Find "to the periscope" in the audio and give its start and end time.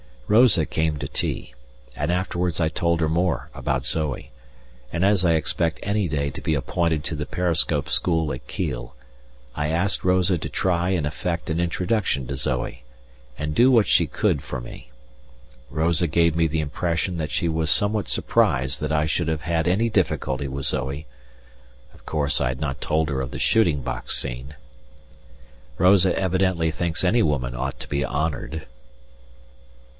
7.03-7.87